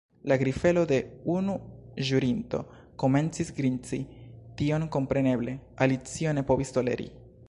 La 0.31 0.35
grifelo 0.43 0.83
de 0.91 0.97
unu 1.39 1.57
ĵurinto 2.07 2.61
komencis 3.03 3.53
grinci. 3.59 3.99
Tion 4.61 4.89
kompreneble 4.97 5.55
Alicio 5.87 6.35
ne 6.39 6.45
povis 6.53 6.75
toleri. 6.79 7.11